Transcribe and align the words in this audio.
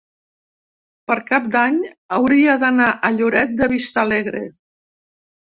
Per 1.11 1.17
Cap 1.27 1.45
d'Any 1.57 1.77
hauria 2.19 2.57
d'anar 2.65 2.89
a 2.95 3.13
Lloret 3.19 3.55
de 3.61 3.71
Vistalegre. 3.75 4.43